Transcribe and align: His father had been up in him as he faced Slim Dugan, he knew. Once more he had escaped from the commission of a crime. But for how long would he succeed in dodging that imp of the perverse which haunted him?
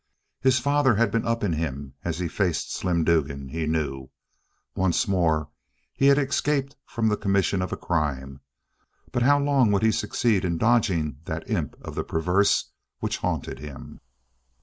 His 0.39 0.57
father 0.57 0.95
had 0.95 1.11
been 1.11 1.27
up 1.27 1.43
in 1.43 1.53
him 1.53 1.93
as 2.03 2.17
he 2.17 2.27
faced 2.27 2.73
Slim 2.73 3.03
Dugan, 3.03 3.49
he 3.49 3.67
knew. 3.67 4.09
Once 4.73 5.07
more 5.07 5.49
he 5.93 6.07
had 6.07 6.17
escaped 6.17 6.75
from 6.87 7.07
the 7.07 7.15
commission 7.15 7.61
of 7.61 7.71
a 7.71 7.77
crime. 7.77 8.41
But 9.11 9.21
for 9.21 9.27
how 9.27 9.37
long 9.37 9.71
would 9.71 9.83
he 9.83 9.91
succeed 9.91 10.43
in 10.43 10.57
dodging 10.57 11.19
that 11.25 11.47
imp 11.47 11.75
of 11.83 11.93
the 11.93 12.03
perverse 12.03 12.71
which 12.97 13.17
haunted 13.17 13.59
him? 13.59 14.01